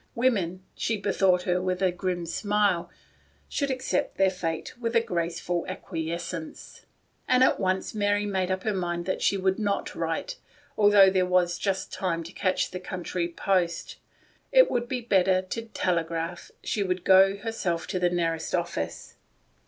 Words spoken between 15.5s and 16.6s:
telegraph.